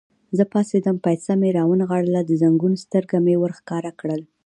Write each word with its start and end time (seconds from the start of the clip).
زه 0.37 0.43
پاڅېدم، 0.51 0.97
پایڅه 1.03 1.33
مې 1.41 1.49
را 1.57 1.63
ونغاړل، 1.67 2.15
د 2.25 2.31
زنګون 2.41 2.73
سترګه 2.83 3.17
مې 3.25 3.35
ور 3.37 3.51
ښکاره 3.59 3.91
کړل. 3.99 4.21